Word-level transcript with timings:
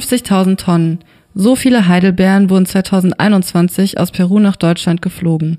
50.000 0.00 0.56
Tonnen. 0.56 0.98
So 1.36 1.56
viele 1.56 1.88
Heidelbeeren 1.88 2.50
wurden 2.50 2.66
2021 2.66 3.98
aus 3.98 4.10
Peru 4.10 4.38
nach 4.40 4.56
Deutschland 4.56 5.02
geflogen. 5.02 5.58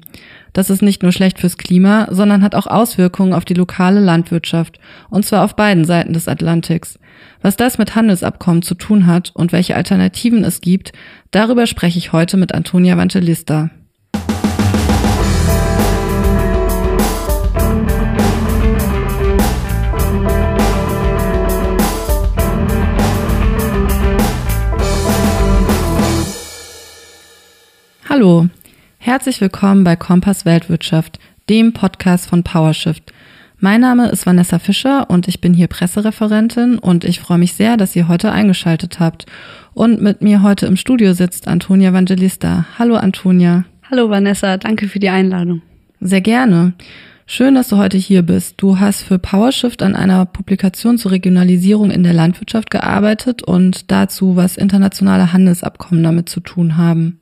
Das 0.54 0.70
ist 0.70 0.82
nicht 0.82 1.04
nur 1.04 1.12
schlecht 1.12 1.40
fürs 1.40 1.58
Klima, 1.58 2.08
sondern 2.12 2.44
hat 2.44 2.56
auch 2.56 2.68
Auswirkungen 2.68 3.34
auf 3.34 3.44
die 3.46 3.54
lokale 3.54 4.00
Landwirtschaft, 4.00 4.80
und 5.10 5.26
zwar 5.26 5.44
auf 5.44 5.56
beiden 5.56 5.84
Seiten 5.86 6.14
des 6.14 6.28
Atlantiks. 6.28 7.00
Was 7.42 7.58
das 7.58 7.78
mit 7.78 7.96
Handelsabkommen 7.96 8.62
zu 8.62 8.76
tun 8.76 9.06
hat 9.06 9.32
und 9.34 9.52
welche 9.52 9.76
Alternativen 9.76 10.44
es 10.44 10.62
gibt, 10.62 10.92
darüber 11.32 11.68
spreche 11.68 11.98
ich 11.98 12.14
heute 12.14 12.38
mit 12.38 12.54
Antonia 12.54 12.96
Evangelista. 12.96 13.70
Hallo, 28.18 28.48
herzlich 28.98 29.42
willkommen 29.42 29.84
bei 29.84 29.98
Kompass 29.98 30.46
Weltwirtschaft, 30.46 31.20
dem 31.50 31.74
Podcast 31.74 32.30
von 32.30 32.44
PowerShift. 32.44 33.12
Mein 33.60 33.82
Name 33.82 34.08
ist 34.08 34.26
Vanessa 34.26 34.58
Fischer 34.58 35.10
und 35.10 35.28
ich 35.28 35.42
bin 35.42 35.54
hier 35.54 35.68
Pressereferentin 35.68 36.80
und 36.80 37.04
ich 37.04 37.20
freue 37.20 37.40
mich 37.40 37.56
sehr, 37.56 37.76
dass 37.76 37.94
ihr 37.94 38.08
heute 38.08 38.32
eingeschaltet 38.32 39.02
habt. 39.02 39.26
Und 39.74 40.02
mit 40.02 40.22
mir 40.22 40.44
heute 40.44 40.66
im 40.66 40.78
Studio 40.78 41.12
sitzt 41.12 41.50
Antonia 41.50 41.90
Evangelista. 41.90 42.66
Hallo 42.80 42.96
Antonia. 42.96 43.66
Hallo 43.92 44.10
Vanessa, 44.10 44.56
danke 44.56 44.88
für 44.88 45.00
die 45.00 45.10
Einladung. 45.10 45.62
Sehr 46.00 46.22
gerne. 46.22 46.72
Schön, 47.26 47.56
dass 47.56 47.68
du 47.68 47.76
heute 47.76 47.98
hier 47.98 48.22
bist. 48.22 48.54
Du 48.62 48.80
hast 48.80 49.04
für 49.04 49.20
PowerShift 49.20 49.84
an 49.84 49.94
einer 49.94 50.26
Publikation 50.26 50.98
zur 50.98 51.12
Regionalisierung 51.12 51.92
in 51.92 52.04
der 52.04 52.14
Landwirtschaft 52.14 52.72
gearbeitet 52.72 53.44
und 53.44 53.92
dazu, 53.92 54.38
was 54.38 54.56
internationale 54.56 55.34
Handelsabkommen 55.34 56.02
damit 56.02 56.30
zu 56.30 56.40
tun 56.40 56.78
haben. 56.78 57.20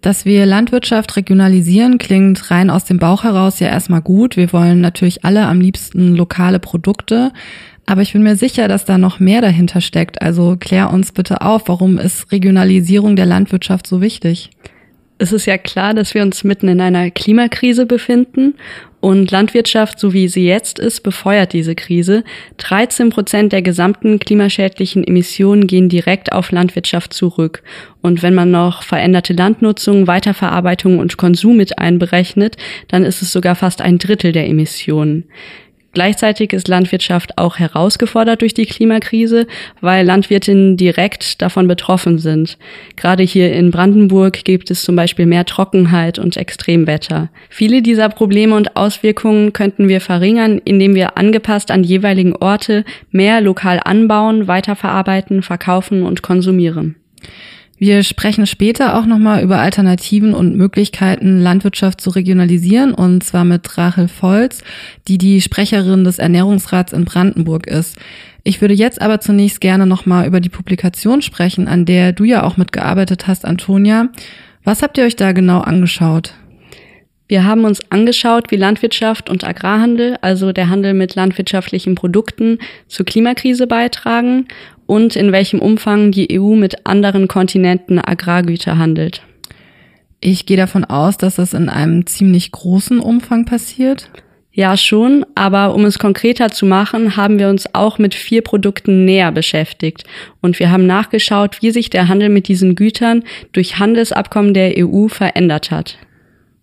Dass 0.00 0.24
wir 0.24 0.46
Landwirtschaft 0.46 1.14
regionalisieren, 1.16 1.98
klingt 1.98 2.50
rein 2.50 2.70
aus 2.70 2.84
dem 2.84 2.98
Bauch 2.98 3.22
heraus 3.22 3.60
ja 3.60 3.68
erstmal 3.68 4.00
gut. 4.00 4.36
Wir 4.36 4.50
wollen 4.52 4.80
natürlich 4.80 5.24
alle 5.26 5.46
am 5.46 5.60
liebsten 5.60 6.16
lokale 6.16 6.58
Produkte. 6.58 7.32
Aber 7.84 8.00
ich 8.00 8.14
bin 8.14 8.22
mir 8.22 8.36
sicher, 8.36 8.66
dass 8.66 8.86
da 8.86 8.96
noch 8.96 9.20
mehr 9.20 9.42
dahinter 9.42 9.82
steckt. 9.82 10.22
Also 10.22 10.56
klär 10.58 10.90
uns 10.90 11.12
bitte 11.12 11.42
auf, 11.42 11.68
warum 11.68 11.98
ist 11.98 12.32
Regionalisierung 12.32 13.14
der 13.14 13.26
Landwirtschaft 13.26 13.86
so 13.86 14.00
wichtig? 14.00 14.50
Es 15.20 15.32
ist 15.32 15.44
ja 15.44 15.58
klar, 15.58 15.92
dass 15.92 16.14
wir 16.14 16.22
uns 16.22 16.44
mitten 16.44 16.66
in 16.68 16.80
einer 16.80 17.10
Klimakrise 17.10 17.84
befinden 17.84 18.54
und 19.00 19.30
Landwirtschaft, 19.30 20.00
so 20.00 20.14
wie 20.14 20.28
sie 20.28 20.46
jetzt 20.46 20.78
ist, 20.78 21.02
befeuert 21.02 21.52
diese 21.52 21.74
Krise. 21.74 22.24
13 22.56 23.10
Prozent 23.10 23.52
der 23.52 23.60
gesamten 23.60 24.18
klimaschädlichen 24.18 25.04
Emissionen 25.04 25.66
gehen 25.66 25.90
direkt 25.90 26.32
auf 26.32 26.52
Landwirtschaft 26.52 27.12
zurück. 27.12 27.62
Und 28.00 28.22
wenn 28.22 28.32
man 28.32 28.50
noch 28.50 28.82
veränderte 28.82 29.34
Landnutzung, 29.34 30.06
Weiterverarbeitung 30.06 30.98
und 30.98 31.18
Konsum 31.18 31.58
mit 31.58 31.78
einberechnet, 31.78 32.56
dann 32.88 33.04
ist 33.04 33.20
es 33.20 33.30
sogar 33.30 33.56
fast 33.56 33.82
ein 33.82 33.98
Drittel 33.98 34.32
der 34.32 34.48
Emissionen. 34.48 35.24
Gleichzeitig 35.92 36.52
ist 36.52 36.68
Landwirtschaft 36.68 37.36
auch 37.36 37.58
herausgefordert 37.58 38.42
durch 38.42 38.54
die 38.54 38.66
Klimakrise, 38.66 39.48
weil 39.80 40.06
Landwirtinnen 40.06 40.76
direkt 40.76 41.42
davon 41.42 41.66
betroffen 41.66 42.18
sind. 42.18 42.58
Gerade 42.96 43.24
hier 43.24 43.52
in 43.52 43.72
Brandenburg 43.72 44.44
gibt 44.44 44.70
es 44.70 44.84
zum 44.84 44.94
Beispiel 44.94 45.26
mehr 45.26 45.44
Trockenheit 45.44 46.20
und 46.20 46.36
Extremwetter. 46.36 47.28
Viele 47.48 47.82
dieser 47.82 48.08
Probleme 48.08 48.54
und 48.54 48.76
Auswirkungen 48.76 49.52
könnten 49.52 49.88
wir 49.88 50.00
verringern, 50.00 50.60
indem 50.64 50.94
wir 50.94 51.18
angepasst 51.18 51.72
an 51.72 51.82
jeweiligen 51.82 52.36
Orte 52.36 52.84
mehr 53.10 53.40
lokal 53.40 53.80
anbauen, 53.84 54.46
weiterverarbeiten, 54.46 55.42
verkaufen 55.42 56.04
und 56.04 56.22
konsumieren. 56.22 56.94
Wir 57.80 58.02
sprechen 58.02 58.44
später 58.46 58.98
auch 58.98 59.06
nochmal 59.06 59.42
über 59.42 59.58
Alternativen 59.58 60.34
und 60.34 60.54
Möglichkeiten, 60.54 61.40
Landwirtschaft 61.40 62.02
zu 62.02 62.10
regionalisieren, 62.10 62.92
und 62.92 63.24
zwar 63.24 63.46
mit 63.46 63.78
Rachel 63.78 64.06
Volz, 64.06 64.62
die 65.08 65.16
die 65.16 65.40
Sprecherin 65.40 66.04
des 66.04 66.18
Ernährungsrats 66.18 66.92
in 66.92 67.06
Brandenburg 67.06 67.66
ist. 67.66 67.96
Ich 68.44 68.60
würde 68.60 68.74
jetzt 68.74 69.00
aber 69.00 69.20
zunächst 69.20 69.62
gerne 69.62 69.86
nochmal 69.86 70.26
über 70.26 70.40
die 70.40 70.50
Publikation 70.50 71.22
sprechen, 71.22 71.68
an 71.68 71.86
der 71.86 72.12
du 72.12 72.24
ja 72.24 72.42
auch 72.42 72.58
mitgearbeitet 72.58 73.26
hast, 73.26 73.46
Antonia. 73.46 74.10
Was 74.62 74.82
habt 74.82 74.98
ihr 74.98 75.04
euch 75.04 75.16
da 75.16 75.32
genau 75.32 75.60
angeschaut? 75.60 76.34
Wir 77.28 77.44
haben 77.44 77.64
uns 77.64 77.80
angeschaut, 77.90 78.50
wie 78.50 78.56
Landwirtschaft 78.56 79.30
und 79.30 79.42
Agrarhandel, 79.44 80.18
also 80.20 80.52
der 80.52 80.68
Handel 80.68 80.92
mit 80.92 81.14
landwirtschaftlichen 81.14 81.94
Produkten, 81.94 82.58
zur 82.88 83.06
Klimakrise 83.06 83.66
beitragen 83.66 84.48
und 84.90 85.14
in 85.14 85.30
welchem 85.30 85.60
Umfang 85.60 86.10
die 86.10 86.36
EU 86.36 86.56
mit 86.56 86.84
anderen 86.84 87.28
Kontinenten 87.28 88.00
Agrargüter 88.00 88.76
handelt. 88.76 89.22
Ich 90.20 90.46
gehe 90.46 90.56
davon 90.56 90.84
aus, 90.84 91.16
dass 91.16 91.36
das 91.36 91.54
in 91.54 91.68
einem 91.68 92.06
ziemlich 92.06 92.50
großen 92.50 92.98
Umfang 92.98 93.44
passiert. 93.44 94.10
Ja, 94.50 94.76
schon, 94.76 95.24
aber 95.36 95.76
um 95.76 95.84
es 95.84 96.00
konkreter 96.00 96.50
zu 96.50 96.66
machen, 96.66 97.16
haben 97.16 97.38
wir 97.38 97.48
uns 97.48 97.72
auch 97.72 97.98
mit 98.00 98.16
vier 98.16 98.42
Produkten 98.42 99.04
näher 99.04 99.30
beschäftigt 99.30 100.02
und 100.40 100.58
wir 100.58 100.72
haben 100.72 100.86
nachgeschaut, 100.86 101.62
wie 101.62 101.70
sich 101.70 101.88
der 101.90 102.08
Handel 102.08 102.28
mit 102.28 102.48
diesen 102.48 102.74
Gütern 102.74 103.22
durch 103.52 103.78
Handelsabkommen 103.78 104.54
der 104.54 104.74
EU 104.76 105.06
verändert 105.06 105.70
hat. 105.70 105.98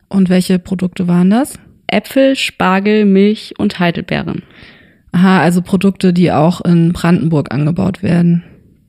Und 0.10 0.28
welche 0.28 0.60
Produkte 0.60 1.08
waren 1.08 1.30
das? 1.30 1.58
Äpfel, 1.88 2.36
Spargel, 2.36 3.06
Milch 3.06 3.54
und 3.58 3.80
Heidelbeeren. 3.80 4.44
Aha, 5.18 5.42
also 5.42 5.64
Produkte, 5.64 6.14
die 6.14 6.32
auch 6.32 6.62
in 6.62 6.94
Brandenburg 6.94 7.52
angebaut 7.52 8.04
werden. 8.04 8.44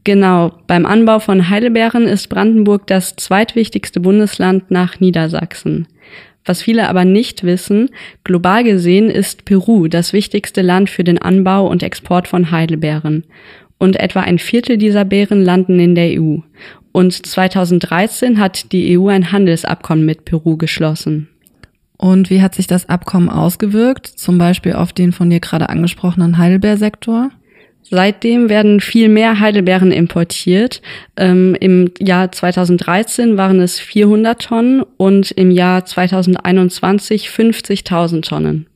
Genau, 0.04 0.52
beim 0.66 0.84
Anbau 0.84 1.20
von 1.20 1.48
Heidelbeeren 1.48 2.04
ist 2.04 2.28
Brandenburg 2.28 2.86
das 2.86 3.16
zweitwichtigste 3.16 3.98
Bundesland 4.00 4.70
nach 4.70 5.00
Niedersachsen. 5.00 5.88
Was 6.44 6.60
viele 6.60 6.86
aber 6.90 7.06
nicht 7.06 7.44
wissen, 7.44 7.88
global 8.24 8.62
gesehen 8.62 9.08
ist 9.08 9.46
Peru 9.46 9.88
das 9.88 10.12
wichtigste 10.12 10.60
Land 10.60 10.90
für 10.90 11.02
den 11.02 11.16
Anbau 11.16 11.66
und 11.66 11.82
Export 11.82 12.28
von 12.28 12.50
Heidelbeeren. 12.50 13.24
Und 13.78 13.98
etwa 13.98 14.20
ein 14.20 14.38
Viertel 14.38 14.76
dieser 14.76 15.06
Beeren 15.06 15.42
landen 15.42 15.80
in 15.80 15.94
der 15.94 16.20
EU. 16.20 16.40
Und 16.92 17.26
2013 17.26 18.38
hat 18.38 18.70
die 18.72 18.98
EU 18.98 19.08
ein 19.08 19.32
Handelsabkommen 19.32 20.04
mit 20.04 20.26
Peru 20.26 20.58
geschlossen. 20.58 21.28
Und 21.98 22.30
wie 22.30 22.40
hat 22.40 22.54
sich 22.54 22.68
das 22.68 22.88
Abkommen 22.88 23.28
ausgewirkt, 23.28 24.06
zum 24.06 24.38
Beispiel 24.38 24.74
auf 24.74 24.92
den 24.92 25.12
von 25.12 25.28
dir 25.28 25.40
gerade 25.40 25.68
angesprochenen 25.68 26.38
Heidelbeersektor? 26.38 27.30
Seitdem 27.82 28.48
werden 28.48 28.80
viel 28.80 29.08
mehr 29.08 29.40
Heidelbeeren 29.40 29.92
importiert. 29.92 30.80
Ähm, 31.16 31.56
Im 31.58 31.90
Jahr 31.98 32.30
2013 32.30 33.36
waren 33.36 33.60
es 33.60 33.80
400 33.80 34.40
Tonnen 34.40 34.82
und 34.96 35.30
im 35.32 35.50
Jahr 35.50 35.84
2021 35.84 37.28
50.000 37.28 38.22
Tonnen. 38.22 38.66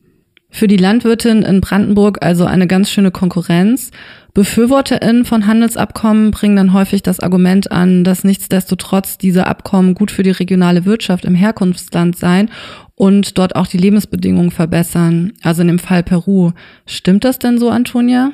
Für 0.48 0.66
die 0.66 0.76
Landwirtin 0.76 1.42
in 1.42 1.60
Brandenburg 1.60 2.18
also 2.20 2.44
eine 2.44 2.66
ganz 2.66 2.90
schöne 2.90 3.10
Konkurrenz. 3.10 3.90
BefürworterInnen 4.34 5.26
von 5.26 5.47
Handelsabkommen 5.47 6.31
bringen 6.31 6.56
dann 6.56 6.72
häufig 6.72 7.03
das 7.03 7.20
Argument 7.20 7.70
an, 7.70 8.03
dass 8.03 8.25
nichtsdestotrotz 8.25 9.19
diese 9.19 9.47
Abkommen 9.47 9.94
gut 9.94 10.10
für 10.10 10.22
die 10.22 10.31
regionale 10.31 10.87
Wirtschaft 10.87 11.26
im 11.26 11.34
Herkunftsland 11.34 12.16
seien 12.16 12.50
und 12.94 13.37
dort 13.37 13.56
auch 13.56 13.66
die 13.66 13.76
Lebensbedingungen 13.76 14.50
verbessern. 14.50 15.34
Also 15.43 15.60
in 15.60 15.69
dem 15.69 15.78
Fall 15.78 16.03
Peru. 16.03 16.53
Stimmt 16.87 17.25
das 17.25 17.38
denn 17.38 17.59
so, 17.59 17.69
Antonia? 17.69 18.32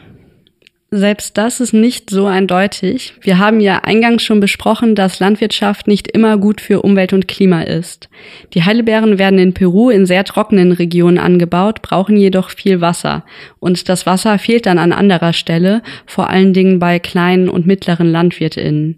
Selbst 0.91 1.37
das 1.37 1.60
ist 1.60 1.75
nicht 1.75 2.09
so 2.09 2.25
eindeutig. 2.25 3.12
Wir 3.21 3.38
haben 3.38 3.60
ja 3.60 3.81
eingangs 3.81 4.22
schon 4.22 4.41
besprochen, 4.41 4.94
dass 4.94 5.21
Landwirtschaft 5.21 5.87
nicht 5.87 6.09
immer 6.09 6.38
gut 6.38 6.62
für 6.62 6.81
Umwelt 6.81 7.12
und 7.12 7.29
Klima 7.29 7.61
ist. 7.61 8.08
Die 8.55 8.62
Heidelbeeren 8.62 9.19
werden 9.19 9.38
in 9.38 9.52
Peru 9.52 9.90
in 9.90 10.06
sehr 10.06 10.25
trockenen 10.25 10.73
Regionen 10.73 11.19
angebaut, 11.19 11.82
brauchen 11.82 12.17
jedoch 12.17 12.49
viel 12.49 12.81
Wasser. 12.81 13.26
Und 13.61 13.90
das 13.90 14.06
Wasser 14.06 14.38
fehlt 14.38 14.64
dann 14.64 14.79
an 14.79 14.93
anderer 14.93 15.35
Stelle, 15.35 15.82
vor 16.06 16.31
allen 16.31 16.55
Dingen 16.55 16.79
bei 16.79 16.99
kleinen 16.99 17.50
und 17.50 17.67
mittleren 17.67 18.11
Landwirtinnen. 18.11 18.96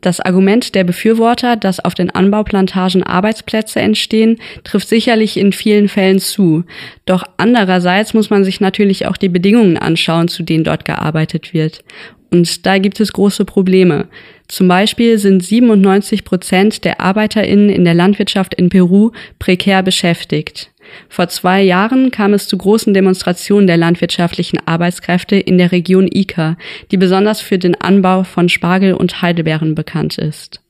Das 0.00 0.20
Argument 0.20 0.74
der 0.74 0.84
Befürworter, 0.84 1.56
dass 1.56 1.80
auf 1.80 1.94
den 1.94 2.10
Anbauplantagen 2.10 3.02
Arbeitsplätze 3.02 3.80
entstehen, 3.80 4.38
trifft 4.64 4.88
sicherlich 4.88 5.36
in 5.36 5.52
vielen 5.52 5.88
Fällen 5.88 6.20
zu. 6.20 6.64
Doch 7.04 7.24
andererseits 7.36 8.14
muss 8.14 8.30
man 8.30 8.44
sich 8.44 8.60
natürlich 8.60 9.06
auch 9.06 9.16
die 9.16 9.28
Bedingungen 9.28 9.76
anschauen, 9.76 10.28
zu 10.28 10.42
denen 10.42 10.64
dort 10.64 10.84
gearbeitet 10.84 11.52
wird. 11.52 11.82
Und 12.30 12.66
da 12.66 12.78
gibt 12.78 13.00
es 13.00 13.12
große 13.12 13.44
Probleme. 13.44 14.06
Zum 14.48 14.68
Beispiel 14.68 15.18
sind 15.18 15.42
97 15.42 16.24
Prozent 16.24 16.84
der 16.84 17.00
ArbeiterInnen 17.00 17.70
in 17.70 17.84
der 17.84 17.94
Landwirtschaft 17.94 18.54
in 18.54 18.68
Peru 18.68 19.10
prekär 19.38 19.82
beschäftigt. 19.82 20.70
Vor 21.08 21.28
zwei 21.28 21.62
Jahren 21.62 22.10
kam 22.10 22.34
es 22.34 22.48
zu 22.48 22.56
großen 22.56 22.94
Demonstrationen 22.94 23.66
der 23.66 23.76
landwirtschaftlichen 23.76 24.58
Arbeitskräfte 24.66 25.36
in 25.36 25.58
der 25.58 25.72
Region 25.72 26.08
Ica, 26.10 26.56
die 26.90 26.96
besonders 26.96 27.40
für 27.40 27.58
den 27.58 27.80
Anbau 27.80 28.24
von 28.24 28.48
Spargel 28.48 28.94
und 28.94 29.22
Heidelbeeren 29.22 29.74
bekannt 29.74 30.18
ist. 30.18 30.60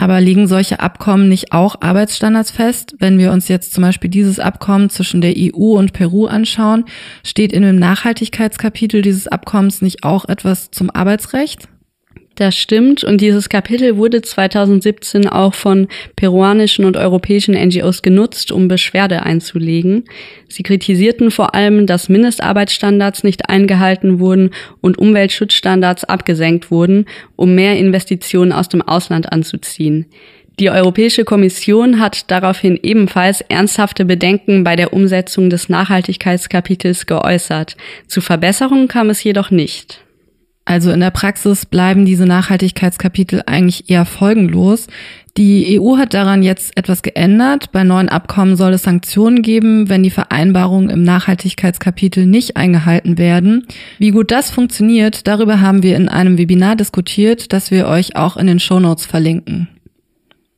Aber 0.00 0.20
liegen 0.20 0.46
solche 0.46 0.80
Abkommen 0.80 1.28
nicht 1.28 1.52
auch 1.52 1.82
Arbeitsstandards 1.82 2.50
fest? 2.50 2.94
Wenn 3.00 3.18
wir 3.18 3.32
uns 3.32 3.48
jetzt 3.48 3.74
zum 3.74 3.82
Beispiel 3.82 4.08
dieses 4.08 4.38
Abkommen 4.38 4.88
zwischen 4.88 5.20
der 5.20 5.34
EU 5.36 5.76
und 5.76 5.92
Peru 5.92 6.24
anschauen, 6.24 6.86
steht 7.22 7.52
in 7.52 7.62
dem 7.62 7.78
Nachhaltigkeitskapitel 7.78 9.02
dieses 9.02 9.28
Abkommens 9.28 9.82
nicht 9.82 10.02
auch 10.02 10.26
etwas 10.26 10.70
zum 10.70 10.88
Arbeitsrecht? 10.88 11.68
Das 12.40 12.56
stimmt 12.56 13.04
und 13.04 13.20
dieses 13.20 13.50
Kapitel 13.50 13.98
wurde 13.98 14.22
2017 14.22 15.28
auch 15.28 15.52
von 15.52 15.88
peruanischen 16.16 16.86
und 16.86 16.96
europäischen 16.96 17.52
NGOs 17.54 18.00
genutzt, 18.00 18.50
um 18.50 18.66
Beschwerde 18.66 19.24
einzulegen. 19.24 20.04
Sie 20.48 20.62
kritisierten 20.62 21.30
vor 21.30 21.54
allem, 21.54 21.86
dass 21.86 22.08
Mindestarbeitsstandards 22.08 23.24
nicht 23.24 23.50
eingehalten 23.50 24.20
wurden 24.20 24.52
und 24.80 24.96
Umweltschutzstandards 24.96 26.04
abgesenkt 26.04 26.70
wurden, 26.70 27.04
um 27.36 27.54
mehr 27.54 27.76
Investitionen 27.76 28.52
aus 28.52 28.70
dem 28.70 28.80
Ausland 28.80 29.30
anzuziehen. 29.30 30.06
Die 30.58 30.70
Europäische 30.70 31.24
Kommission 31.24 32.00
hat 32.00 32.30
daraufhin 32.30 32.80
ebenfalls 32.82 33.42
ernsthafte 33.42 34.06
Bedenken 34.06 34.64
bei 34.64 34.76
der 34.76 34.94
Umsetzung 34.94 35.50
des 35.50 35.68
Nachhaltigkeitskapitels 35.68 37.04
geäußert. 37.04 37.76
Zu 38.06 38.22
Verbesserungen 38.22 38.88
kam 38.88 39.10
es 39.10 39.22
jedoch 39.22 39.50
nicht. 39.50 40.02
Also 40.64 40.92
in 40.92 41.00
der 41.00 41.10
Praxis 41.10 41.66
bleiben 41.66 42.04
diese 42.04 42.26
Nachhaltigkeitskapitel 42.26 43.42
eigentlich 43.46 43.90
eher 43.90 44.04
folgenlos. 44.04 44.86
Die 45.36 45.80
EU 45.80 45.96
hat 45.96 46.14
daran 46.14 46.42
jetzt 46.42 46.76
etwas 46.76 47.02
geändert. 47.02 47.72
Bei 47.72 47.82
neuen 47.82 48.08
Abkommen 48.08 48.56
soll 48.56 48.74
es 48.74 48.82
Sanktionen 48.82 49.42
geben, 49.42 49.88
wenn 49.88 50.02
die 50.02 50.10
Vereinbarungen 50.10 50.90
im 50.90 51.02
Nachhaltigkeitskapitel 51.02 52.26
nicht 52.26 52.56
eingehalten 52.56 53.16
werden. 53.16 53.66
Wie 53.98 54.10
gut 54.10 54.30
das 54.30 54.50
funktioniert, 54.50 55.26
darüber 55.26 55.60
haben 55.60 55.82
wir 55.82 55.96
in 55.96 56.08
einem 56.08 56.36
Webinar 56.36 56.76
diskutiert, 56.76 57.52
das 57.52 57.70
wir 57.70 57.86
euch 57.86 58.16
auch 58.16 58.36
in 58.36 58.46
den 58.46 58.60
Shownotes 58.60 59.06
verlinken. 59.06 59.68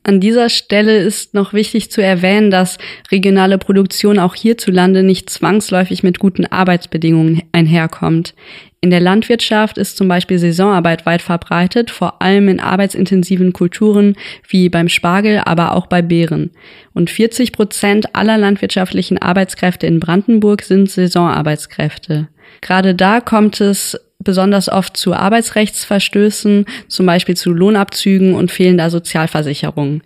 An 0.05 0.21
dieser 0.21 0.49
Stelle 0.49 0.99
ist 0.99 1.33
noch 1.33 1.53
wichtig 1.53 1.93
zu 1.93 2.03
erwähnen, 2.03 2.51
dass 2.51 2.79
regionale 3.13 3.57
Produktion 3.57 4.19
auch 4.19 4.35
hierzulande 4.35 5.05
nicht 5.05 5.31
zwangsläufig 5.31 6.03
mit 6.03 6.19
guten 6.19 6.45
Arbeitsbedingungen 6.45 7.43
einherkommt. 7.53 8.35
In 8.81 8.91
der 8.91 8.99
Landwirtschaft 8.99 9.79
ist 9.79 9.97
zum 9.97 10.09
Beispiel 10.09 10.41
Saisonarbeit 10.41 11.07
weit 11.07 11.23
verbreitet, 11.23 11.93
vor 11.93 12.21
allem 12.21 12.49
in 12.49 12.59
arbeitsintensiven 12.59 13.53
Kulturen 13.53 14.17
wie 14.49 14.69
beim 14.69 14.89
Spargel, 14.89 15.41
aber 15.45 15.77
auch 15.77 15.87
bei 15.87 16.03
Beeren. 16.03 16.51
Und 16.93 17.09
40 17.09 17.53
Prozent 17.53 18.17
aller 18.17 18.39
landwirtschaftlichen 18.39 19.19
Arbeitskräfte 19.19 19.87
in 19.87 20.01
Brandenburg 20.01 20.63
sind 20.63 20.91
Saisonarbeitskräfte. 20.91 22.27
Gerade 22.61 22.97
da 22.97 23.21
kommt 23.21 23.61
es 23.61 23.97
besonders 24.25 24.69
oft 24.69 24.97
zu 24.97 25.15
Arbeitsrechtsverstößen, 25.15 26.67
zum 26.89 27.07
Beispiel 27.07 27.37
zu 27.37 27.53
Lohnabzügen 27.53 28.35
und 28.35 28.51
fehlender 28.51 28.91
Sozialversicherung. 28.91 30.03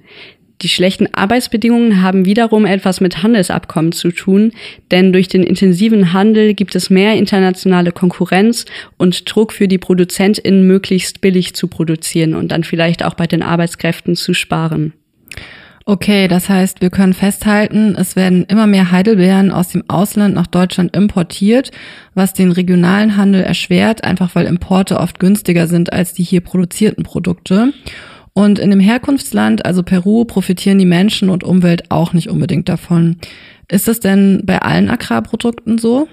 Die 0.62 0.68
schlechten 0.70 1.12
Arbeitsbedingungen 1.12 2.02
haben 2.02 2.24
wiederum 2.24 2.64
etwas 2.64 3.02
mit 3.02 3.22
Handelsabkommen 3.22 3.92
zu 3.92 4.10
tun, 4.10 4.52
denn 4.90 5.12
durch 5.12 5.28
den 5.28 5.42
intensiven 5.42 6.14
Handel 6.14 6.54
gibt 6.54 6.74
es 6.74 6.88
mehr 6.88 7.14
internationale 7.14 7.92
Konkurrenz 7.92 8.64
und 8.96 9.30
Druck 9.30 9.52
für 9.52 9.68
die 9.68 9.76
ProduzentInnen 9.76 10.66
möglichst 10.66 11.20
billig 11.20 11.54
zu 11.54 11.68
produzieren 11.68 12.34
und 12.34 12.52
dann 12.52 12.64
vielleicht 12.64 13.04
auch 13.04 13.14
bei 13.14 13.26
den 13.26 13.42
Arbeitskräften 13.42 14.16
zu 14.16 14.32
sparen. 14.32 14.94
Okay, 15.88 16.26
das 16.26 16.48
heißt, 16.48 16.80
wir 16.80 16.90
können 16.90 17.14
festhalten, 17.14 17.94
es 17.96 18.16
werden 18.16 18.44
immer 18.48 18.66
mehr 18.66 18.90
Heidelbeeren 18.90 19.52
aus 19.52 19.68
dem 19.68 19.88
Ausland 19.88 20.34
nach 20.34 20.48
Deutschland 20.48 20.96
importiert, 20.96 21.70
was 22.12 22.34
den 22.34 22.50
regionalen 22.50 23.16
Handel 23.16 23.44
erschwert, 23.44 24.02
einfach 24.02 24.34
weil 24.34 24.46
Importe 24.46 24.98
oft 24.98 25.20
günstiger 25.20 25.68
sind 25.68 25.92
als 25.92 26.12
die 26.12 26.24
hier 26.24 26.40
produzierten 26.40 27.04
Produkte. 27.04 27.72
Und 28.32 28.58
in 28.58 28.70
dem 28.70 28.80
Herkunftsland, 28.80 29.64
also 29.64 29.84
Peru, 29.84 30.24
profitieren 30.24 30.78
die 30.78 30.84
Menschen 30.86 31.30
und 31.30 31.44
Umwelt 31.44 31.88
auch 31.92 32.12
nicht 32.12 32.30
unbedingt 32.30 32.68
davon. 32.68 33.18
Ist 33.70 33.86
das 33.86 34.00
denn 34.00 34.42
bei 34.44 34.60
allen 34.62 34.90
Agrarprodukten 34.90 35.78
so? 35.78 36.08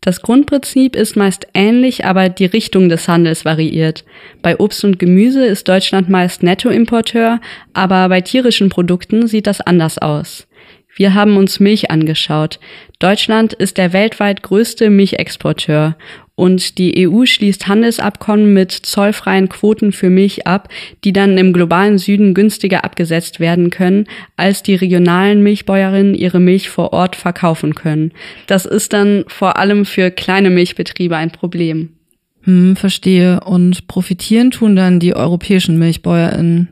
Das 0.00 0.22
Grundprinzip 0.22 0.94
ist 0.94 1.16
meist 1.16 1.48
ähnlich, 1.54 2.04
aber 2.04 2.28
die 2.28 2.44
Richtung 2.44 2.88
des 2.88 3.08
Handels 3.08 3.44
variiert. 3.44 4.04
Bei 4.42 4.58
Obst 4.58 4.84
und 4.84 4.98
Gemüse 4.98 5.44
ist 5.44 5.68
Deutschland 5.68 6.08
meist 6.08 6.42
Nettoimporteur, 6.42 7.40
aber 7.72 8.08
bei 8.08 8.20
tierischen 8.20 8.68
Produkten 8.68 9.26
sieht 9.26 9.48
das 9.48 9.60
anders 9.60 9.98
aus. 9.98 10.46
Wir 10.98 11.14
haben 11.14 11.36
uns 11.36 11.60
Milch 11.60 11.92
angeschaut. 11.92 12.58
Deutschland 12.98 13.52
ist 13.52 13.78
der 13.78 13.92
weltweit 13.92 14.42
größte 14.42 14.90
Milchexporteur 14.90 15.96
und 16.34 16.78
die 16.78 17.08
EU 17.08 17.24
schließt 17.24 17.68
Handelsabkommen 17.68 18.52
mit 18.52 18.72
zollfreien 18.72 19.48
Quoten 19.48 19.92
für 19.92 20.10
Milch 20.10 20.48
ab, 20.48 20.68
die 21.04 21.12
dann 21.12 21.38
im 21.38 21.52
globalen 21.52 21.98
Süden 21.98 22.34
günstiger 22.34 22.82
abgesetzt 22.82 23.38
werden 23.38 23.70
können, 23.70 24.06
als 24.36 24.64
die 24.64 24.74
regionalen 24.74 25.40
Milchbäuerinnen 25.44 26.16
ihre 26.16 26.40
Milch 26.40 26.68
vor 26.68 26.92
Ort 26.92 27.14
verkaufen 27.14 27.76
können. 27.76 28.10
Das 28.48 28.66
ist 28.66 28.92
dann 28.92 29.24
vor 29.28 29.56
allem 29.56 29.84
für 29.84 30.10
kleine 30.10 30.50
Milchbetriebe 30.50 31.16
ein 31.16 31.30
Problem. 31.30 31.90
Hm, 32.42 32.74
verstehe. 32.74 33.38
Und 33.44 33.86
profitieren 33.86 34.50
tun 34.50 34.74
dann 34.74 34.98
die 34.98 35.14
europäischen 35.14 35.78
Milchbäuerinnen. 35.78 36.68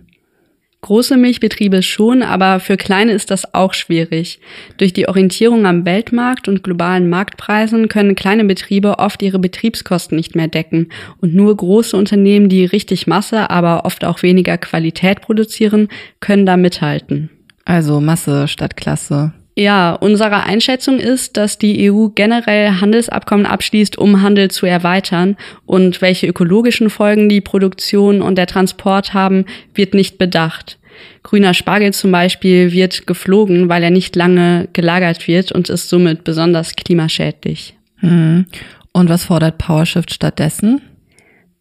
Große 0.86 1.16
Milchbetriebe 1.16 1.82
schon, 1.82 2.22
aber 2.22 2.60
für 2.60 2.76
kleine 2.76 3.10
ist 3.10 3.32
das 3.32 3.52
auch 3.54 3.74
schwierig. 3.74 4.38
Durch 4.76 4.92
die 4.92 5.08
Orientierung 5.08 5.66
am 5.66 5.84
Weltmarkt 5.84 6.46
und 6.46 6.62
globalen 6.62 7.08
Marktpreisen 7.08 7.88
können 7.88 8.14
kleine 8.14 8.44
Betriebe 8.44 9.00
oft 9.00 9.20
ihre 9.20 9.40
Betriebskosten 9.40 10.16
nicht 10.16 10.36
mehr 10.36 10.46
decken 10.46 10.90
und 11.20 11.34
nur 11.34 11.56
große 11.56 11.96
Unternehmen, 11.96 12.48
die 12.48 12.64
richtig 12.64 13.08
Masse, 13.08 13.50
aber 13.50 13.84
oft 13.84 14.04
auch 14.04 14.22
weniger 14.22 14.58
Qualität 14.58 15.22
produzieren, 15.22 15.88
können 16.20 16.46
da 16.46 16.56
mithalten. 16.56 17.30
Also 17.64 18.00
Masse 18.00 18.46
statt 18.46 18.76
Klasse. 18.76 19.32
Ja, 19.58 19.94
unsere 19.94 20.44
Einschätzung 20.44 20.98
ist, 20.98 21.38
dass 21.38 21.56
die 21.56 21.90
EU 21.90 22.08
generell 22.08 22.72
Handelsabkommen 22.72 23.46
abschließt, 23.46 23.96
um 23.96 24.20
Handel 24.20 24.50
zu 24.50 24.66
erweitern. 24.66 25.36
Und 25.64 26.02
welche 26.02 26.26
ökologischen 26.26 26.90
Folgen 26.90 27.30
die 27.30 27.40
Produktion 27.40 28.20
und 28.20 28.36
der 28.36 28.46
Transport 28.46 29.14
haben, 29.14 29.46
wird 29.74 29.94
nicht 29.94 30.18
bedacht. 30.18 30.78
Grüner 31.22 31.54
Spargel 31.54 31.94
zum 31.94 32.12
Beispiel 32.12 32.72
wird 32.72 33.06
geflogen, 33.06 33.70
weil 33.70 33.82
er 33.82 33.90
nicht 33.90 34.14
lange 34.14 34.68
gelagert 34.74 35.26
wird 35.26 35.52
und 35.52 35.70
ist 35.70 35.88
somit 35.88 36.22
besonders 36.22 36.76
klimaschädlich. 36.76 37.74
Hm. 37.96 38.44
Und 38.92 39.08
was 39.08 39.24
fordert 39.24 39.56
PowerShift 39.56 40.12
stattdessen? 40.12 40.82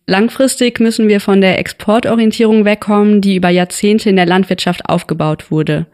Langfristig 0.08 0.80
müssen 0.80 1.08
wir 1.08 1.20
von 1.20 1.42
der 1.42 1.58
Exportorientierung 1.58 2.64
wegkommen, 2.64 3.22
die 3.22 3.38
über 3.38 3.50
Jahrzehnte 3.50 4.10
in 4.10 4.18
der 4.18 4.28
Landwirtschaft 4.28 4.88
aufgebaut 4.88 5.50
wurde. 5.50 5.88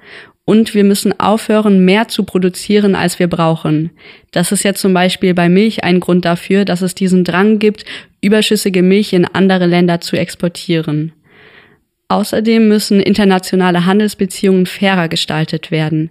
Und 0.45 0.73
wir 0.73 0.83
müssen 0.83 1.17
aufhören, 1.19 1.85
mehr 1.85 2.07
zu 2.07 2.23
produzieren, 2.23 2.95
als 2.95 3.19
wir 3.19 3.27
brauchen. 3.27 3.91
Das 4.31 4.51
ist 4.51 4.63
ja 4.63 4.73
zum 4.73 4.93
Beispiel 4.93 5.33
bei 5.33 5.49
Milch 5.49 5.83
ein 5.83 5.99
Grund 5.99 6.25
dafür, 6.25 6.65
dass 6.65 6.81
es 6.81 6.95
diesen 6.95 7.23
Drang 7.23 7.59
gibt, 7.59 7.85
überschüssige 8.21 8.81
Milch 8.81 9.13
in 9.13 9.25
andere 9.25 9.67
Länder 9.67 10.01
zu 10.01 10.17
exportieren. 10.17 11.13
Außerdem 12.11 12.67
müssen 12.67 12.99
internationale 12.99 13.85
Handelsbeziehungen 13.85 14.65
fairer 14.65 15.07
gestaltet 15.07 15.71
werden. 15.71 16.09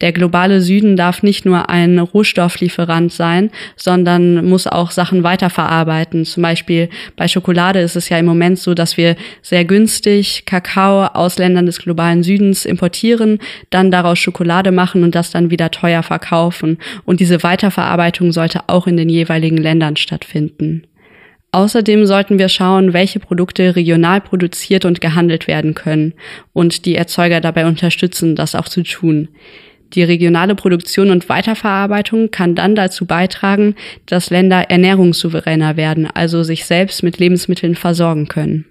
Der 0.00 0.12
globale 0.12 0.62
Süden 0.62 0.96
darf 0.96 1.22
nicht 1.22 1.44
nur 1.44 1.68
ein 1.68 1.98
Rohstofflieferant 1.98 3.12
sein, 3.12 3.50
sondern 3.76 4.48
muss 4.48 4.66
auch 4.66 4.90
Sachen 4.90 5.24
weiterverarbeiten. 5.24 6.24
Zum 6.24 6.42
Beispiel 6.42 6.88
bei 7.16 7.28
Schokolade 7.28 7.80
ist 7.80 7.96
es 7.96 8.08
ja 8.08 8.16
im 8.16 8.24
Moment 8.24 8.60
so, 8.60 8.72
dass 8.72 8.96
wir 8.96 9.14
sehr 9.42 9.66
günstig 9.66 10.46
Kakao 10.46 11.04
aus 11.04 11.36
Ländern 11.36 11.66
des 11.66 11.80
globalen 11.80 12.22
Südens 12.22 12.64
importieren, 12.64 13.38
dann 13.68 13.90
daraus 13.90 14.18
Schokolade 14.18 14.72
machen 14.72 15.04
und 15.04 15.14
das 15.14 15.32
dann 15.32 15.50
wieder 15.50 15.70
teuer 15.70 16.02
verkaufen. 16.02 16.78
Und 17.04 17.20
diese 17.20 17.42
Weiterverarbeitung 17.42 18.32
sollte 18.32 18.60
auch 18.68 18.86
in 18.86 18.96
den 18.96 19.10
jeweiligen 19.10 19.58
Ländern 19.58 19.96
stattfinden. 19.96 20.84
Außerdem 21.54 22.06
sollten 22.06 22.38
wir 22.38 22.48
schauen, 22.48 22.94
welche 22.94 23.20
Produkte 23.20 23.76
regional 23.76 24.22
produziert 24.22 24.86
und 24.86 25.02
gehandelt 25.02 25.46
werden 25.46 25.74
können 25.74 26.14
und 26.54 26.86
die 26.86 26.94
Erzeuger 26.94 27.42
dabei 27.42 27.66
unterstützen, 27.66 28.34
das 28.34 28.54
auch 28.54 28.68
zu 28.68 28.82
tun. 28.82 29.28
Die 29.92 30.02
regionale 30.02 30.54
Produktion 30.54 31.10
und 31.10 31.28
Weiterverarbeitung 31.28 32.30
kann 32.30 32.54
dann 32.54 32.74
dazu 32.74 33.04
beitragen, 33.04 33.74
dass 34.06 34.30
Länder 34.30 34.70
ernährungssouveräner 34.70 35.76
werden, 35.76 36.06
also 36.06 36.42
sich 36.42 36.64
selbst 36.64 37.02
mit 37.02 37.18
Lebensmitteln 37.18 37.74
versorgen 37.74 38.28
können. 38.28 38.64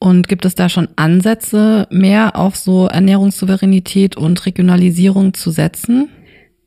Und 0.00 0.26
gibt 0.26 0.44
es 0.44 0.56
da 0.56 0.68
schon 0.68 0.88
Ansätze, 0.96 1.86
mehr 1.90 2.36
auf 2.36 2.56
so 2.56 2.86
Ernährungssouveränität 2.86 4.16
und 4.16 4.44
Regionalisierung 4.46 5.34
zu 5.34 5.52
setzen? 5.52 6.08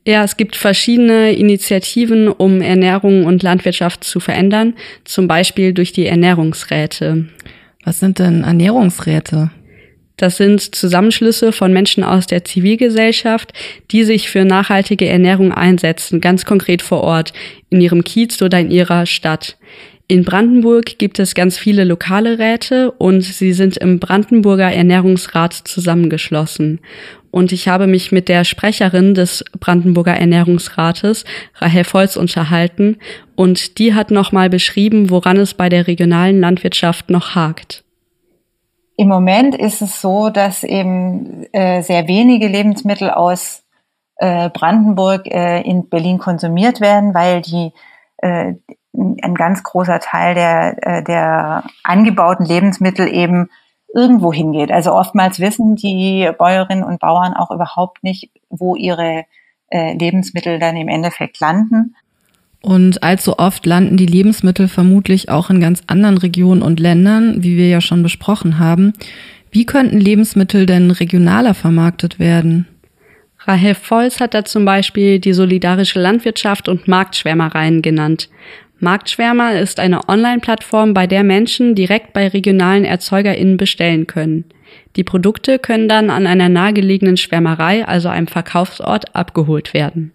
Ja, 0.05 0.23
es 0.23 0.35
gibt 0.35 0.55
verschiedene 0.55 1.31
Initiativen, 1.33 2.27
um 2.27 2.61
Ernährung 2.61 3.25
und 3.25 3.43
Landwirtschaft 3.43 4.03
zu 4.03 4.19
verändern, 4.19 4.73
zum 5.05 5.27
Beispiel 5.27 5.73
durch 5.73 5.91
die 5.91 6.07
Ernährungsräte. 6.07 7.25
Was 7.83 7.99
sind 7.99 8.17
denn 8.17 8.43
Ernährungsräte? 8.43 9.51
Das 10.17 10.37
sind 10.37 10.75
Zusammenschlüsse 10.75 11.51
von 11.51 11.73
Menschen 11.73 12.03
aus 12.03 12.27
der 12.27 12.45
Zivilgesellschaft, 12.45 13.53
die 13.91 14.03
sich 14.03 14.29
für 14.29 14.45
nachhaltige 14.45 15.07
Ernährung 15.07 15.51
einsetzen, 15.51 16.21
ganz 16.21 16.45
konkret 16.45 16.81
vor 16.81 17.01
Ort, 17.01 17.33
in 17.69 17.81
ihrem 17.81 18.03
Kiez 18.03 18.41
oder 18.41 18.59
in 18.59 18.71
ihrer 18.71 19.05
Stadt. 19.05 19.57
In 20.07 20.25
Brandenburg 20.25 20.97
gibt 20.99 21.19
es 21.19 21.35
ganz 21.35 21.57
viele 21.57 21.85
lokale 21.85 22.37
Räte 22.37 22.91
und 22.91 23.21
sie 23.21 23.53
sind 23.53 23.77
im 23.77 23.99
Brandenburger 23.99 24.71
Ernährungsrat 24.71 25.53
zusammengeschlossen. 25.53 26.81
Und 27.31 27.51
ich 27.51 27.67
habe 27.67 27.87
mich 27.87 28.11
mit 28.11 28.29
der 28.29 28.43
Sprecherin 28.43 29.15
des 29.15 29.43
Brandenburger 29.59 30.15
Ernährungsrates, 30.15 31.25
Rahel 31.55 31.85
Volz, 31.85 32.17
unterhalten 32.17 32.97
und 33.35 33.79
die 33.79 33.95
hat 33.95 34.11
nochmal 34.11 34.49
beschrieben, 34.49 35.09
woran 35.09 35.37
es 35.37 35.53
bei 35.53 35.69
der 35.69 35.87
regionalen 35.87 36.39
Landwirtschaft 36.39 37.09
noch 37.09 37.35
hakt. 37.35 37.83
Im 38.97 39.07
Moment 39.07 39.55
ist 39.55 39.81
es 39.81 40.01
so, 40.01 40.29
dass 40.29 40.63
eben 40.63 41.45
äh, 41.53 41.81
sehr 41.81 42.07
wenige 42.07 42.47
Lebensmittel 42.47 43.09
aus 43.09 43.63
äh, 44.17 44.49
Brandenburg 44.49 45.25
äh, 45.25 45.61
in 45.61 45.89
Berlin 45.89 46.19
konsumiert 46.19 46.81
werden, 46.81 47.15
weil 47.15 47.41
die 47.41 47.71
äh, 48.17 48.53
ein 48.93 49.35
ganz 49.35 49.63
großer 49.63 49.99
Teil 49.99 50.35
der, 50.35 50.75
äh, 50.81 51.03
der 51.03 51.63
angebauten 51.83 52.45
Lebensmittel 52.45 53.07
eben 53.07 53.49
irgendwo 53.93 54.31
hingeht. 54.31 54.71
Also 54.71 54.93
oftmals 54.93 55.39
wissen 55.39 55.75
die 55.75 56.29
Bäuerinnen 56.37 56.83
und 56.83 56.99
Bauern 56.99 57.33
auch 57.33 57.51
überhaupt 57.51 58.03
nicht, 58.03 58.29
wo 58.49 58.75
ihre 58.75 59.25
äh, 59.69 59.97
Lebensmittel 59.97 60.59
dann 60.59 60.77
im 60.77 60.87
Endeffekt 60.87 61.39
landen. 61.39 61.95
Und 62.61 63.01
allzu 63.01 63.39
oft 63.39 63.65
landen 63.65 63.97
die 63.97 64.05
Lebensmittel 64.05 64.67
vermutlich 64.67 65.29
auch 65.29 65.49
in 65.49 65.59
ganz 65.59 65.81
anderen 65.87 66.17
Regionen 66.17 66.61
und 66.61 66.79
Ländern, 66.79 67.43
wie 67.43 67.57
wir 67.57 67.67
ja 67.67 67.81
schon 67.81 68.03
besprochen 68.03 68.59
haben. 68.59 68.93
Wie 69.49 69.65
könnten 69.65 69.99
Lebensmittel 69.99 70.65
denn 70.65 70.91
regionaler 70.91 71.53
vermarktet 71.53 72.19
werden? 72.19 72.67
Rahel 73.39 73.75
Volz 73.75 74.19
hat 74.19 74.35
da 74.35 74.45
zum 74.45 74.65
Beispiel 74.65 75.19
die 75.19 75.33
solidarische 75.33 75.99
Landwirtschaft 75.99 76.69
und 76.69 76.87
Marktschwärmereien 76.87 77.81
genannt. 77.81 78.29
Marktschwärmer 78.81 79.59
ist 79.59 79.79
eine 79.79 80.09
Online-Plattform, 80.09 80.93
bei 80.93 81.05
der 81.05 81.23
Menschen 81.23 81.75
direkt 81.75 82.13
bei 82.13 82.27
regionalen 82.27 82.83
ErzeugerInnen 82.83 83.57
bestellen 83.57 84.07
können. 84.07 84.45
Die 84.95 85.03
Produkte 85.03 85.59
können 85.59 85.87
dann 85.87 86.09
an 86.09 86.25
einer 86.25 86.49
nahegelegenen 86.49 87.17
Schwärmerei, 87.17 87.87
also 87.87 88.09
einem 88.09 88.27
Verkaufsort, 88.27 89.15
abgeholt 89.15 89.73
werden. 89.73 90.13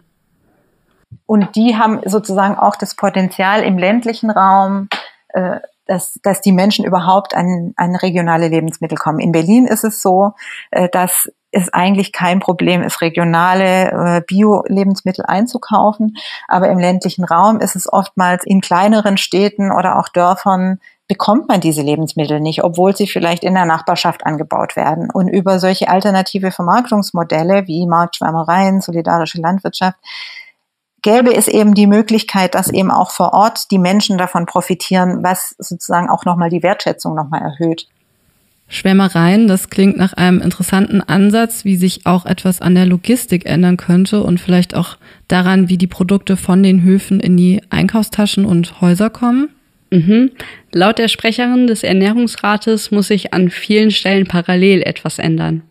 Und 1.27 1.55
die 1.55 1.77
haben 1.77 2.01
sozusagen 2.05 2.57
auch 2.57 2.77
das 2.77 2.97
Potenzial 2.97 3.63
im 3.63 3.79
ländlichen 3.79 4.31
Raum, 4.31 4.89
äh, 5.29 5.61
dass, 5.87 6.19
dass 6.23 6.41
die 6.41 6.53
Menschen 6.53 6.85
überhaupt 6.85 7.35
an, 7.35 7.73
an 7.77 7.95
regionale 7.95 8.49
Lebensmittel 8.49 8.99
kommen. 8.99 9.21
In 9.21 9.31
Berlin 9.33 9.67
ist 9.67 9.85
es 9.85 10.03
so, 10.03 10.33
äh, 10.73 10.89
dass 10.89 11.31
es 11.57 11.73
eigentlich 11.73 12.13
kein 12.13 12.41
Problem 12.41 12.83
ist, 12.83 13.01
regionale 13.01 13.91
äh, 13.91 14.23
Bio-Lebensmittel 14.27 15.25
einzukaufen. 15.27 16.17
Aber 16.49 16.69
im 16.69 16.79
ländlichen 16.79 17.25
Raum 17.25 17.61
ist 17.61 17.77
es 17.77 17.91
oftmals 17.91 18.45
in 18.45 18.61
kleineren 18.61 19.17
Städten 19.17 19.73
oder 19.73 19.99
auch 19.99 20.09
Dörfern 20.09 20.79
bekommt 21.09 21.49
man 21.49 21.61
diese 21.61 21.83
Lebensmittel 21.83 22.41
nicht, 22.41 22.65
obwohl 22.65 22.97
sie 22.97 23.07
vielleicht 23.07 23.45
in 23.45 23.55
der 23.55 23.65
Nachbarschaft 23.65 24.27
angebaut 24.27 24.77
werden. 24.77 25.11
Und 25.11 25.29
über 25.29 25.59
solche 25.59 25.89
alternative 25.89 26.51
Vermarktungsmodelle 26.51 27.67
wie 27.67 27.87
Marktschwärmereien, 27.87 28.81
solidarische 28.81 29.41
Landwirtschaft 29.41 29.99
gäbe 31.03 31.33
es 31.33 31.47
eben 31.47 31.75
die 31.75 31.87
Möglichkeit, 31.87 32.57
dass 32.57 32.69
eben 32.69 32.91
auch 32.91 33.13
vor 33.13 33.33
Ort 33.33 33.71
die 33.71 33.79
Menschen 33.79 34.19
davon 34.19 34.45
profitieren, 34.45 35.23
was 35.23 35.55
sozusagen 35.59 36.09
auch 36.09 36.25
nochmal 36.25 36.51
die 36.51 36.65
Wertschätzung 36.65 37.15
nochmal 37.15 37.43
erhöht. 37.43 37.87
Schwärmereien, 38.69 39.47
das 39.47 39.71
klingt 39.71 39.97
nach 39.97 40.13
einem 40.13 40.41
interessanten 40.41 41.01
Ansatz, 41.01 41.65
wie 41.65 41.77
sich 41.77 42.05
auch 42.05 42.27
etwas 42.27 42.61
an 42.61 42.75
der 42.75 42.87
Logistik 42.87 43.47
ändern 43.47 43.77
könnte 43.77 44.23
und 44.23 44.41
vielleicht 44.41 44.75
auch 44.75 44.97
daran, 45.29 45.69
wie 45.69 45.79
die 45.79 45.87
Produkte 45.87 46.37
von 46.37 46.63
den 46.63 46.83
Höfen 46.83 47.21
in 47.21 47.37
die 47.37 47.63
Einkaufstaschen 47.71 48.45
und 48.45 48.81
Häuser 48.81 49.09
kommen. 49.09 49.51
Mhm. 49.91 50.33
Laut 50.73 50.99
der 50.99 51.09
Sprecherin 51.09 51.69
des 51.69 51.85
Ernährungsrates 51.85 52.91
muss 52.91 53.09
sich 53.09 53.33
an 53.33 53.51
vielen 53.51 53.93
Stellen 53.93 54.27
parallel 54.27 54.83
etwas 54.83 55.21
ändern. 55.21 55.63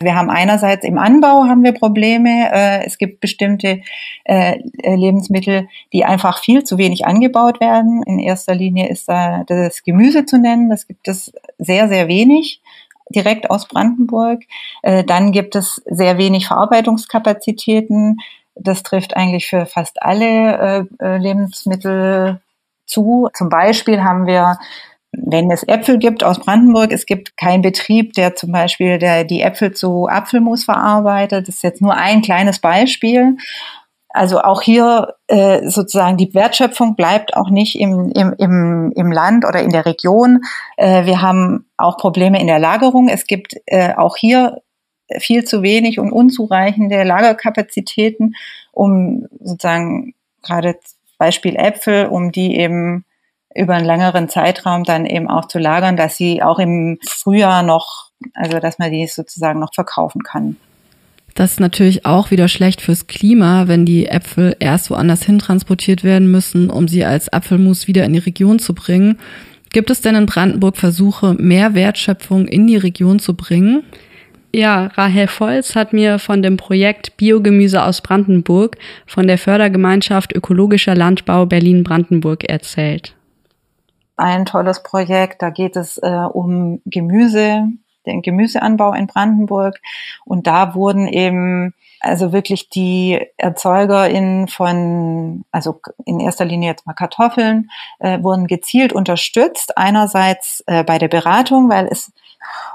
Wir 0.00 0.14
haben 0.16 0.30
einerseits 0.30 0.84
im 0.84 0.98
Anbau 0.98 1.44
haben 1.44 1.62
wir 1.62 1.72
Probleme. 1.72 2.50
Äh, 2.52 2.84
es 2.84 2.98
gibt 2.98 3.20
bestimmte 3.20 3.80
äh, 4.24 4.58
Lebensmittel, 4.84 5.68
die 5.92 6.04
einfach 6.04 6.38
viel 6.38 6.64
zu 6.64 6.78
wenig 6.78 7.06
angebaut 7.06 7.60
werden. 7.60 8.02
In 8.04 8.18
erster 8.18 8.54
Linie 8.54 8.88
ist 8.88 9.08
da 9.08 9.44
das 9.46 9.82
Gemüse 9.82 10.26
zu 10.26 10.38
nennen. 10.38 10.68
Das 10.68 10.86
gibt 10.86 11.08
es 11.08 11.32
sehr, 11.58 11.88
sehr 11.88 12.08
wenig 12.08 12.60
direkt 13.10 13.50
aus 13.50 13.68
Brandenburg. 13.68 14.42
Äh, 14.82 15.04
dann 15.04 15.30
gibt 15.30 15.54
es 15.54 15.82
sehr 15.86 16.18
wenig 16.18 16.48
Verarbeitungskapazitäten. 16.48 18.18
Das 18.56 18.82
trifft 18.82 19.16
eigentlich 19.16 19.46
für 19.48 19.66
fast 19.66 20.00
alle 20.00 20.86
Lebensmittel 21.00 22.40
zu. 22.86 23.28
Zum 23.34 23.48
Beispiel 23.48 24.04
haben 24.04 24.28
wir 24.28 24.58
wenn 25.22 25.50
es 25.50 25.62
Äpfel 25.66 25.98
gibt 25.98 26.24
aus 26.24 26.38
Brandenburg, 26.38 26.92
es 26.92 27.06
gibt 27.06 27.36
keinen 27.36 27.62
Betrieb, 27.62 28.12
der 28.14 28.34
zum 28.34 28.52
Beispiel 28.52 28.98
der, 28.98 29.24
die 29.24 29.42
Äpfel 29.42 29.72
zu 29.72 30.08
Apfelmus 30.08 30.64
verarbeitet. 30.64 31.48
Das 31.48 31.56
ist 31.56 31.62
jetzt 31.62 31.82
nur 31.82 31.94
ein 31.94 32.22
kleines 32.22 32.58
Beispiel. 32.58 33.36
Also 34.08 34.40
auch 34.40 34.62
hier 34.62 35.14
äh, 35.26 35.68
sozusagen 35.68 36.16
die 36.16 36.32
Wertschöpfung 36.34 36.94
bleibt 36.94 37.36
auch 37.36 37.50
nicht 37.50 37.80
im, 37.80 38.12
im, 38.14 38.32
im, 38.38 38.92
im 38.94 39.10
Land 39.10 39.44
oder 39.44 39.60
in 39.60 39.70
der 39.70 39.86
Region. 39.86 40.42
Äh, 40.76 41.04
wir 41.04 41.20
haben 41.20 41.66
auch 41.76 41.96
Probleme 41.96 42.40
in 42.40 42.46
der 42.46 42.60
Lagerung. 42.60 43.08
Es 43.08 43.26
gibt 43.26 43.56
äh, 43.66 43.92
auch 43.94 44.16
hier 44.16 44.62
viel 45.18 45.44
zu 45.44 45.62
wenig 45.62 45.98
und 45.98 46.12
unzureichende 46.12 47.02
Lagerkapazitäten, 47.02 48.36
um 48.70 49.26
sozusagen 49.40 50.14
gerade 50.42 50.76
Beispiel 51.18 51.56
Äpfel, 51.56 52.06
um 52.06 52.32
die 52.32 52.56
eben 52.56 53.04
über 53.54 53.74
einen 53.74 53.86
längeren 53.86 54.28
Zeitraum 54.28 54.84
dann 54.84 55.06
eben 55.06 55.28
auch 55.28 55.46
zu 55.46 55.58
lagern, 55.58 55.96
dass 55.96 56.16
sie 56.16 56.42
auch 56.42 56.58
im 56.58 56.98
Frühjahr 57.06 57.62
noch, 57.62 58.10
also 58.34 58.58
dass 58.58 58.78
man 58.78 58.90
die 58.90 59.06
sozusagen 59.06 59.60
noch 59.60 59.72
verkaufen 59.74 60.22
kann. 60.22 60.56
Das 61.34 61.52
ist 61.52 61.60
natürlich 61.60 62.06
auch 62.06 62.30
wieder 62.30 62.46
schlecht 62.46 62.80
fürs 62.80 63.08
Klima, 63.08 63.66
wenn 63.66 63.84
die 63.84 64.06
Äpfel 64.06 64.56
erst 64.60 64.90
woanders 64.90 65.24
hin 65.24 65.40
transportiert 65.40 66.04
werden 66.04 66.30
müssen, 66.30 66.70
um 66.70 66.86
sie 66.86 67.04
als 67.04 67.32
Apfelmus 67.32 67.88
wieder 67.88 68.04
in 68.04 68.12
die 68.12 68.20
Region 68.20 68.60
zu 68.60 68.72
bringen. 68.72 69.18
Gibt 69.72 69.90
es 69.90 70.00
denn 70.00 70.14
in 70.14 70.26
Brandenburg 70.26 70.76
Versuche, 70.76 71.34
mehr 71.34 71.74
Wertschöpfung 71.74 72.46
in 72.46 72.68
die 72.68 72.76
Region 72.76 73.18
zu 73.18 73.34
bringen? 73.34 73.82
Ja, 74.52 74.86
Rahel 74.94 75.26
Volz 75.26 75.74
hat 75.74 75.92
mir 75.92 76.20
von 76.20 76.40
dem 76.40 76.56
Projekt 76.56 77.16
Biogemüse 77.16 77.82
aus 77.82 78.00
Brandenburg 78.00 78.76
von 79.04 79.26
der 79.26 79.38
Fördergemeinschaft 79.38 80.32
Ökologischer 80.32 80.94
Landbau 80.94 81.46
Berlin-Brandenburg 81.46 82.44
erzählt 82.44 83.16
ein 84.16 84.44
tolles 84.44 84.82
Projekt. 84.82 85.42
Da 85.42 85.50
geht 85.50 85.76
es 85.76 85.98
äh, 85.98 86.26
um 86.32 86.80
Gemüse, 86.84 87.68
den 88.06 88.22
Gemüseanbau 88.22 88.92
in 88.92 89.06
Brandenburg. 89.06 89.80
Und 90.24 90.46
da 90.46 90.74
wurden 90.74 91.08
eben 91.08 91.74
also 92.00 92.32
wirklich 92.32 92.68
die 92.68 93.18
ErzeugerInnen 93.38 94.48
von, 94.48 95.44
also 95.50 95.80
in 96.04 96.20
erster 96.20 96.44
Linie 96.44 96.70
jetzt 96.70 96.86
mal 96.86 96.92
Kartoffeln, 96.92 97.70
äh, 97.98 98.22
wurden 98.22 98.46
gezielt 98.46 98.92
unterstützt. 98.92 99.78
Einerseits 99.78 100.62
äh, 100.66 100.84
bei 100.84 100.98
der 100.98 101.08
Beratung, 101.08 101.70
weil 101.70 101.88
es 101.90 102.12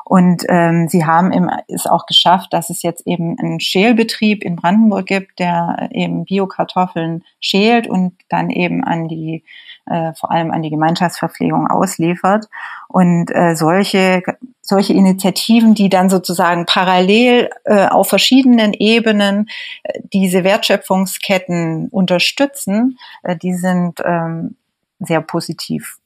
und 0.06 0.44
ähm, 0.50 0.88
sie 0.88 1.06
haben 1.06 1.32
es 1.68 1.86
auch 1.86 2.06
geschafft, 2.06 2.54
dass 2.54 2.70
es 2.70 2.82
jetzt 2.82 3.06
eben 3.06 3.38
einen 3.40 3.60
Schälbetrieb 3.60 4.44
in 4.44 4.56
Brandenburg 4.56 5.06
gibt, 5.06 5.40
der 5.40 5.90
eben 5.92 6.26
Biokartoffeln 6.26 7.24
schält 7.40 7.88
und 7.88 8.14
dann 8.28 8.50
eben 8.50 8.84
an 8.84 9.08
die 9.08 9.44
äh, 9.90 10.14
vor 10.14 10.32
allem 10.32 10.52
an 10.52 10.62
die 10.62 10.70
Gemeinschaftsverpflegung 10.70 11.68
ausliefert. 11.68 12.48
Und 12.88 13.30
äh, 13.32 13.56
solche, 13.56 14.24
solche 14.62 14.94
Initiativen, 14.94 15.74
die 15.74 15.90
dann 15.90 16.10
sozusagen 16.10 16.66
parallel 16.66 17.50
äh, 17.66 17.88
auf 17.88 18.10
verschiedenen 18.10 18.74
Ebenen 18.74 19.50
äh, 19.84 20.00
diese 20.14 20.44
Wertschöpfungsketten 20.44 21.90
unterstützen, 21.90 22.98
äh, 23.24 23.36
die 23.36 23.54
sind 23.54 24.00
ähm, 24.04 24.56
sehr 25.00 25.22
positiv 25.22 25.99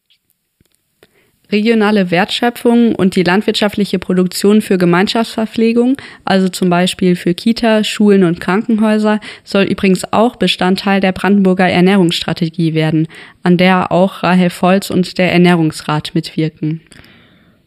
regionale 1.53 2.11
Wertschöpfung 2.11 2.95
und 2.95 3.15
die 3.15 3.23
landwirtschaftliche 3.23 3.99
Produktion 3.99 4.61
für 4.61 4.77
Gemeinschaftsverpflegung, 4.77 5.95
also 6.25 6.49
zum 6.49 6.69
Beispiel 6.69 7.15
für 7.15 7.33
Kita, 7.33 7.85
Schulen 7.85 8.25
und 8.25 8.41
Krankenhäuser, 8.41 9.21
soll 9.45 9.63
übrigens 9.63 10.11
auch 10.11 10.35
Bestandteil 10.35 10.99
der 10.99 11.13
Brandenburger 11.13 11.69
Ernährungsstrategie 11.69 12.73
werden, 12.73 13.07
an 13.43 13.57
der 13.57 13.93
auch 13.93 14.23
Rahel 14.23 14.49
Volz 14.49 14.89
und 14.89 15.17
der 15.17 15.31
Ernährungsrat 15.31 16.11
mitwirken. 16.13 16.81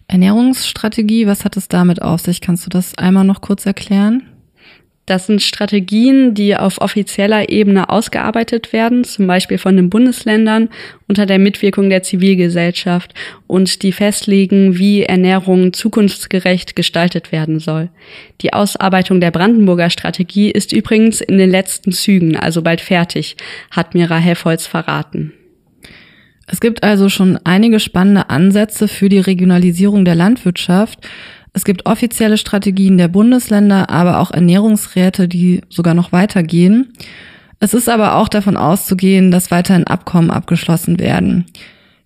Ernährungsstrategie, 0.09 1.26
was 1.26 1.45
hat 1.45 1.57
es 1.57 1.69
damit 1.69 2.02
auf 2.02 2.21
sich? 2.21 2.40
Kannst 2.40 2.66
du 2.66 2.71
das 2.71 2.99
einmal 2.99 3.25
noch 3.25 3.40
kurz 3.40 3.64
erklären? 3.64 4.36
Das 5.07 5.27
sind 5.27 5.41
Strategien, 5.41 6.35
die 6.35 6.57
auf 6.57 6.81
offizieller 6.81 7.49
Ebene 7.49 7.89
ausgearbeitet 7.89 8.73
werden, 8.73 9.05
zum 9.05 9.29
Beispiel 9.29 9.57
von 9.57 9.77
den 9.77 9.89
Bundesländern 9.89 10.69
unter 11.07 11.27
der 11.27 11.39
Mitwirkung 11.39 11.89
der 11.89 12.03
Zivilgesellschaft 12.03 13.15
und 13.47 13.85
die 13.85 13.93
festlegen, 13.93 14.79
wie 14.79 15.05
Ernährung 15.05 15.73
zukunftsgerecht 15.73 16.75
gestaltet 16.75 17.31
werden 17.31 17.61
soll. 17.61 17.89
Die 18.41 18.53
Ausarbeitung 18.53 19.21
der 19.21 19.31
Brandenburger 19.31 19.91
Strategie 19.91 20.51
ist 20.51 20.73
übrigens 20.73 21.21
in 21.21 21.39
den 21.39 21.51
letzten 21.51 21.93
Zügen, 21.93 22.37
also 22.37 22.63
bald 22.63 22.81
fertig, 22.81 23.37
hat 23.71 23.95
Mira 23.95 24.19
Helfholz 24.19 24.67
verraten. 24.67 25.33
Es 26.49 26.61
gibt 26.61 26.83
also 26.83 27.09
schon 27.09 27.39
einige 27.45 27.81
spannende 27.81 28.31
Ansätze 28.31 28.89
für 28.89 29.09
die 29.09 29.19
Regionalisierung 29.19 30.05
der 30.05 30.15
Landwirtschaft. 30.15 31.01
Es 31.57 31.65
gibt 31.65 31.87
offizielle 31.87 32.37
Strategien 32.37 32.99
der 32.99 33.09
Bundesländer, 33.09 33.89
aber 33.89 34.21
auch 34.21 34.31
Ernährungsräte, 34.31 35.27
die 35.27 35.63
sogar 35.71 35.95
noch 35.95 36.13
weitergehen. 36.13 36.93
Es 37.61 37.73
ist 37.73 37.89
aber 37.89 38.17
auch 38.17 38.29
davon 38.29 38.59
auszugehen, 38.59 39.31
dass 39.31 39.51
weiterhin 39.51 39.87
Abkommen 39.87 40.31
abgeschlossen 40.31 40.99
werden. 40.99 41.47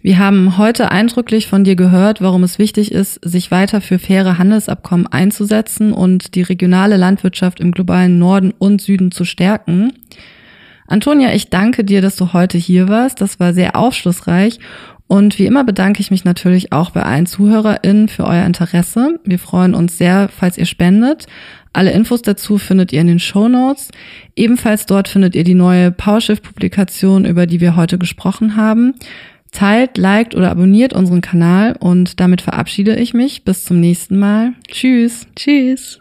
Wir 0.03 0.19
haben 0.19 0.57
heute 0.57 0.93
eindrücklich 0.93 1.49
von 1.49 1.65
dir 1.65 1.75
gehört, 1.75 2.21
warum 2.21 2.45
es 2.45 2.61
wichtig 2.61 2.93
ist, 2.93 3.19
sich 3.25 3.51
weiter 3.51 3.81
für 3.81 3.99
faire 3.99 4.39
Handelsabkommen 4.39 5.09
einzusetzen 5.09 5.93
und 5.93 6.37
die 6.37 6.43
regionale 6.43 6.97
Landwirtschaft 6.97 7.59
im 7.59 7.73
globalen 7.73 8.21
Norden 8.21 8.55
und 8.57 8.81
Süden 8.81 9.11
zu 9.11 9.25
stärken. 9.25 9.93
Antonia, 10.87 11.35
ich 11.35 11.51
danke 11.51 11.83
dir, 11.83 12.03
dass 12.03 12.15
du 12.15 12.33
heute 12.33 12.57
hier 12.57 12.89
warst. 12.89 13.21
Das 13.21 13.41
war 13.41 13.53
sehr 13.53 13.75
aufschlussreich. 13.75 14.61
Und 15.11 15.41
wie 15.41 15.47
immer 15.47 15.65
bedanke 15.65 16.01
ich 16.01 16.13
mich 16.13 16.23
natürlich 16.25 16.71
auch 16.71 16.91
bei 16.91 17.03
allen 17.03 17.27
ZuhörerInnen 17.27 18.07
für 18.07 18.23
euer 18.23 18.45
Interesse. 18.45 19.19
Wir 19.25 19.41
freuen 19.41 19.75
uns 19.75 19.99
sehr, 19.99 20.29
falls 20.29 20.57
ihr 20.57 20.67
spendet. 20.67 21.27
Alle 21.73 21.91
Infos 21.91 22.23
dazu 22.23 22.59
findet 22.59 22.93
ihr 22.93 23.01
in 23.01 23.09
den 23.09 23.19
Show 23.19 23.49
Notes. 23.49 23.91
Ebenfalls 24.37 24.87
dort 24.87 25.09
findet 25.09 25.35
ihr 25.35 25.43
die 25.43 25.55
neue 25.55 25.91
PowerShift-Publikation, 25.91 27.25
über 27.25 27.47
die 27.47 27.61
wir 27.61 27.75
heute 27.75 27.99
gesprochen 27.99 28.55
haben. 28.55 28.95
Teilt, 29.51 29.99
liked 29.99 30.37
oder 30.37 30.49
abonniert 30.49 30.93
unseren 30.93 31.23
Kanal 31.23 31.75
und 31.81 32.21
damit 32.21 32.41
verabschiede 32.41 32.95
ich 32.95 33.13
mich. 33.13 33.43
Bis 33.43 33.65
zum 33.65 33.81
nächsten 33.81 34.17
Mal. 34.17 34.53
Tschüss. 34.69 35.27
Tschüss. 35.35 36.01